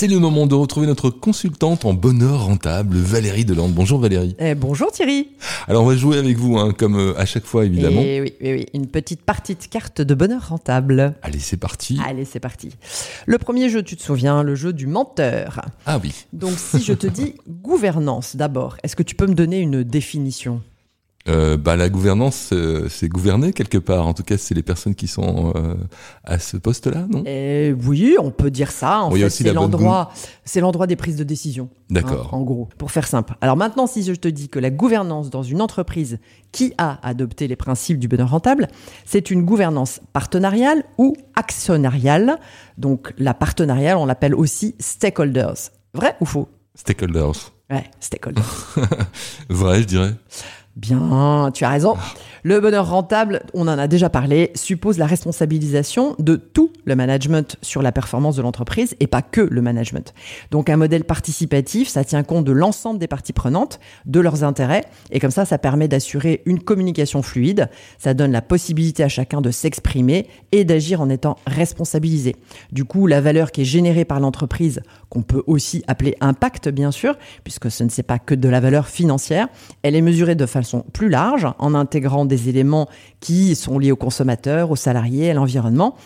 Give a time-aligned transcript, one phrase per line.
[0.00, 3.74] C'est le moment de retrouver notre consultante en bonheur rentable, Valérie Delande.
[3.74, 4.34] Bonjour Valérie.
[4.38, 5.28] Eh, bonjour Thierry.
[5.68, 8.00] Alors on va jouer avec vous, hein, comme euh, à chaque fois évidemment.
[8.02, 11.16] Eh oui, oui, oui, une petite partie de cartes de bonheur rentable.
[11.20, 12.00] Allez, c'est parti.
[12.02, 12.70] Allez, c'est parti.
[13.26, 15.66] Le premier jeu, tu te souviens, le jeu du menteur.
[15.84, 16.14] Ah oui.
[16.32, 20.62] Donc si je te dis gouvernance d'abord, est-ce que tu peux me donner une définition?
[21.28, 24.06] Euh, bah, la gouvernance, euh, c'est gouverner quelque part.
[24.06, 25.74] En tout cas, c'est les personnes qui sont euh,
[26.24, 27.22] à ce poste-là, non?
[27.26, 29.00] Eh oui, on peut dire ça.
[29.00, 30.12] En Oui, fait, c'est l'endroit,
[30.46, 31.68] c'est l'endroit des prises de décision.
[31.90, 32.30] D'accord.
[32.32, 33.34] hein, en gros, pour faire simple.
[33.42, 36.18] Alors maintenant, si je te dis que la gouvernance dans une entreprise
[36.52, 38.68] qui a adopté les principes du bonheur rentable,
[39.04, 42.38] c'est une gouvernance partenariale ou actionnariale.
[42.78, 45.70] Donc la partenariale, on l'appelle aussi stakeholders.
[45.92, 46.48] Vrai ou faux?
[46.74, 47.52] Stakeholders.
[47.70, 48.74] Ouais, stakeholders.
[49.50, 50.14] Vrai, je dirais.
[50.80, 51.94] Bien, tu as raison.
[52.42, 57.58] Le bonheur rentable, on en a déjà parlé, suppose la responsabilisation de tout le management
[57.60, 60.14] sur la performance de l'entreprise et pas que le management.
[60.50, 64.86] Donc un modèle participatif, ça tient compte de l'ensemble des parties prenantes, de leurs intérêts
[65.10, 67.68] et comme ça, ça permet d'assurer une communication fluide.
[67.98, 72.36] Ça donne la possibilité à chacun de s'exprimer et d'agir en étant responsabilisé.
[72.72, 76.90] Du coup, la valeur qui est générée par l'entreprise, qu'on peut aussi appeler impact bien
[76.90, 79.48] sûr, puisque ce ne c'est pas que de la valeur financière,
[79.82, 82.88] elle est mesurée de façon plus large en intégrant des éléments
[83.20, 85.96] qui sont liés aux consommateurs, aux salariés, à l'environnement.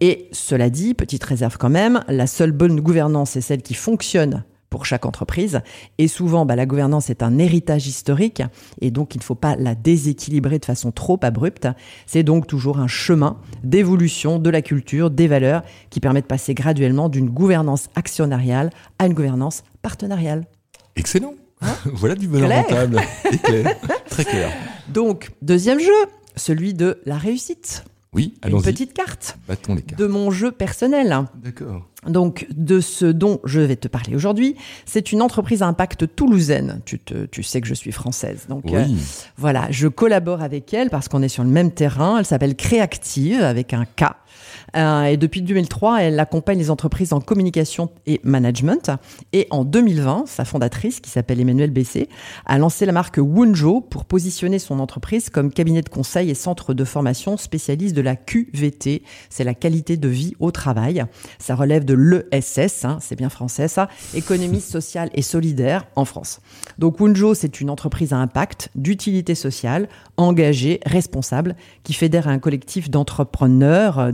[0.00, 4.44] Et cela dit, petite réserve quand même, la seule bonne gouvernance est celle qui fonctionne
[4.70, 5.60] pour chaque entreprise.
[5.98, 8.42] Et souvent, bah, la gouvernance est un héritage historique
[8.80, 11.68] et donc il ne faut pas la déséquilibrer de façon trop abrupte.
[12.06, 16.54] C'est donc toujours un chemin d'évolution de la culture, des valeurs qui permet de passer
[16.54, 20.44] graduellement d'une gouvernance actionnariale à une gouvernance partenariale.
[20.96, 21.34] Excellent.
[21.94, 22.62] voilà du bonheur Clair.
[22.64, 23.00] rentable.
[23.32, 23.76] Et clair.
[24.14, 24.50] Très clair.
[24.88, 25.92] Donc, deuxième jeu,
[26.36, 27.84] celui de la réussite.
[28.12, 30.00] Oui, Une petite carte Battons les cartes.
[30.00, 31.24] de mon jeu personnel.
[31.42, 31.88] D'accord.
[32.06, 34.54] Donc, de ce dont je vais te parler aujourd'hui,
[34.86, 36.80] c'est une entreprise à impact toulousaine.
[36.84, 38.46] Tu, te, tu sais que je suis française.
[38.48, 38.74] Donc, Oui.
[38.76, 38.84] euh,
[39.36, 42.18] voilà, je collabore avec elle parce qu'on est sur le même terrain.
[42.20, 44.04] Elle s'appelle Créactive avec un K.
[44.76, 48.90] Euh, et depuis 2003, elle accompagne les entreprises en communication et management.
[49.32, 52.08] Et en 2020, sa fondatrice, qui s'appelle Emmanuelle Bessé,
[52.46, 56.74] a lancé la marque Wunjo pour positionner son entreprise comme cabinet de conseil et centre
[56.74, 59.02] de formation spécialiste de la QVT.
[59.30, 61.04] C'est la qualité de vie au travail.
[61.38, 66.40] Ça relève de l'ESS, hein, c'est bien français ça, économie sociale et solidaire en France.
[66.78, 72.90] Donc Wunjo, c'est une entreprise à impact, d'utilité sociale, engagée, responsable, qui fédère un collectif
[72.90, 74.12] d'entrepreneurs, euh,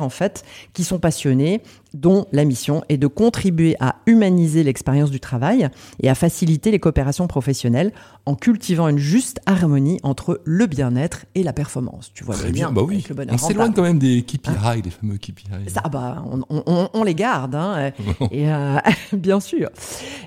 [0.00, 1.62] en fait, qui sont passionnés,
[1.94, 5.68] dont la mission est de contribuer à humaniser l'expérience du travail
[6.02, 7.92] et à faciliter les coopérations professionnelles
[8.26, 12.10] en cultivant une juste harmonie entre le bien-être et la performance.
[12.14, 12.70] Tu vois Très bien.
[12.72, 13.04] Bah oui.
[13.30, 15.44] On s'éloigne quand même des KPI, les fameux KPI.
[15.68, 17.90] Ça, bah, on, on- on- on les garde, hein,
[18.30, 18.78] et, euh,
[19.12, 19.68] bien sûr.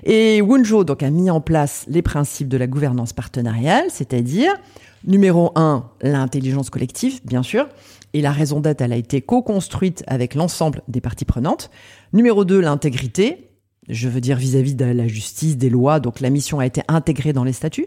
[0.04, 4.52] Et Wunjo donc, a mis en place les principes de la gouvernance partenariale, c'est-à-dire,
[5.06, 7.66] numéro un, l'intelligence collective, bien sûr,
[8.12, 11.55] et la raison d'être, elle a été co-construite avec l'ensemble des parties prenantes.
[12.12, 13.50] Numéro deux, l'intégrité,
[13.88, 17.32] je veux dire vis-à-vis de la justice, des lois, donc la mission a été intégrée
[17.32, 17.86] dans les statuts.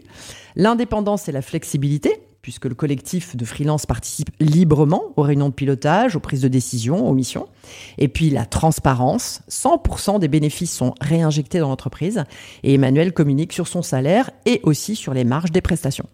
[0.56, 6.16] L'indépendance et la flexibilité, puisque le collectif de freelance participe librement aux réunions de pilotage,
[6.16, 7.48] aux prises de décision, aux missions.
[7.98, 12.24] Et puis la transparence, 100% des bénéfices sont réinjectés dans l'entreprise
[12.62, 16.08] et Emmanuel communique sur son salaire et aussi sur les marges des prestations.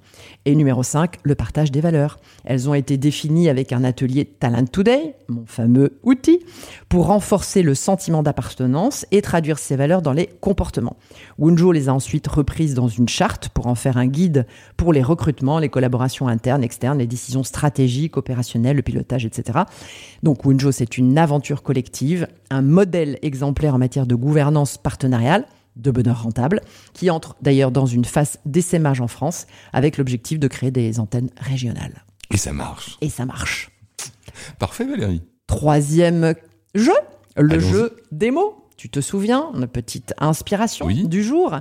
[0.44, 2.18] Et numéro 5, le partage des valeurs.
[2.44, 6.40] Elles ont été définies avec un atelier Talent Today, mon fameux outil,
[6.88, 10.96] pour renforcer le sentiment d'appartenance et traduire ces valeurs dans les comportements.
[11.38, 15.02] Wunjo les a ensuite reprises dans une charte pour en faire un guide pour les
[15.02, 19.60] recrutements, les collaborations internes, externes, les décisions stratégiques, opérationnelles, le pilotage, etc.
[20.22, 25.46] Donc Wunjo, c'est une aventure collective, un modèle exemplaire en matière de gouvernance partenariale
[25.76, 26.62] de bonheur rentable,
[26.94, 31.30] qui entre d'ailleurs dans une phase d'essaimage en France avec l'objectif de créer des antennes
[31.36, 32.04] régionales.
[32.32, 32.96] Et ça marche.
[33.00, 33.70] Et ça marche.
[34.58, 35.22] Parfait, Valérie.
[35.46, 36.34] Troisième
[36.74, 36.92] jeu,
[37.36, 38.65] le jeu des mots.
[38.76, 41.08] Tu te souviens, une petite inspiration Oui.
[41.08, 41.60] du jour?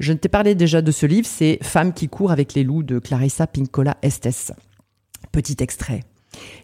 [0.00, 2.98] Je t'ai parlé déjà de ce livre, c'est Femmes qui courent avec les loups de
[2.98, 4.52] Clarissa Pinkola Estes.
[5.30, 6.02] Petit extrait.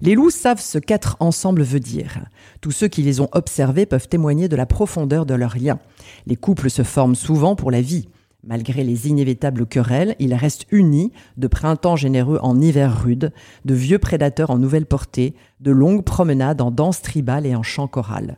[0.01, 2.19] Les loups savent ce qu'être ensemble veut dire.
[2.61, 5.79] Tous ceux qui les ont observés peuvent témoigner de la profondeur de leurs liens.
[6.27, 8.09] Les couples se forment souvent pour la vie.
[8.45, 13.33] Malgré les inévitables querelles, ils restent unis, de printemps généreux en hiver rude,
[13.65, 17.87] de vieux prédateurs en nouvelle portée, de longues promenades en danse tribale et en chant
[17.87, 18.37] choral.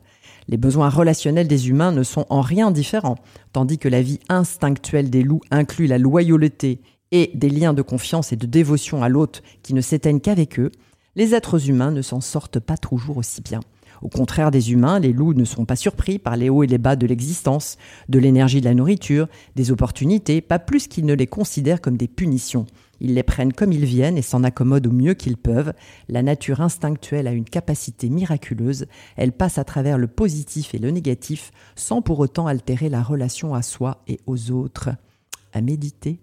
[0.49, 3.19] Les besoins relationnels des humains ne sont en rien différents,
[3.52, 6.81] tandis que la vie instinctuelle des loups inclut la loyauté
[7.12, 10.70] et des liens de confiance et de dévotion à l'autre qui ne s'éteignent qu'avec eux,
[11.17, 13.61] les êtres humains ne s'en sortent pas toujours aussi bien.
[14.02, 16.79] Au contraire des humains, les loups ne sont pas surpris par les hauts et les
[16.79, 21.26] bas de l'existence, de l'énergie de la nourriture, des opportunités, pas plus qu'ils ne les
[21.26, 22.67] considèrent comme des punitions.
[23.00, 25.73] Ils les prennent comme ils viennent et s'en accommodent au mieux qu'ils peuvent.
[26.08, 28.87] La nature instinctuelle a une capacité miraculeuse.
[29.17, 33.55] Elle passe à travers le positif et le négatif sans pour autant altérer la relation
[33.55, 34.91] à soi et aux autres.
[35.52, 36.20] À méditer.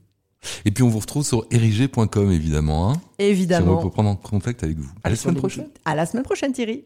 [0.66, 2.92] Et puis on vous retrouve sur érigé.com évidemment.
[2.92, 3.80] Hein évidemment.
[3.80, 4.90] Si on veut prendre en contact avec vous.
[5.04, 5.68] À la semaine prochaine.
[5.86, 6.80] À la semaine prochaine Thierry.